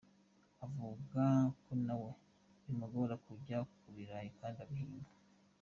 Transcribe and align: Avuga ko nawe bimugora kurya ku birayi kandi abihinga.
Avuga 0.65 1.23
ko 1.63 1.71
nawe 1.85 2.11
bimugora 2.63 3.13
kurya 3.25 3.57
ku 3.77 3.87
birayi 3.95 4.29
kandi 4.39 4.57
abihinga. 4.65 5.11